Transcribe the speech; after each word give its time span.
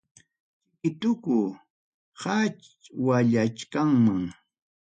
Chiki 0.79 0.89
tuku 0.99 1.37
qachwallachkam. 2.19 3.89